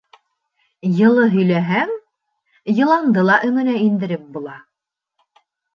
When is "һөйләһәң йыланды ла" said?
1.33-3.39